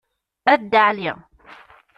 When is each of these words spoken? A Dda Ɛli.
A 0.51 0.53
Dda 0.61 0.81
Ɛli. 0.89 1.09